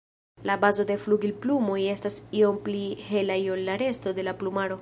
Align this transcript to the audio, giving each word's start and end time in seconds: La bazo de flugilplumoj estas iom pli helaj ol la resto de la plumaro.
La 0.49 0.53
bazo 0.63 0.85
de 0.91 0.95
flugilplumoj 1.03 1.77
estas 1.93 2.19
iom 2.41 2.59
pli 2.67 2.83
helaj 3.13 3.41
ol 3.57 3.63
la 3.73 3.81
resto 3.87 4.19
de 4.21 4.31
la 4.31 4.39
plumaro. 4.43 4.79